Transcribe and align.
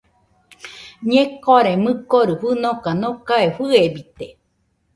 Ñekore 1.11 1.71
mɨkori 1.83 2.33
fɨnoka 2.41 2.89
nokae 3.01 3.47
fɨebite 3.55 4.25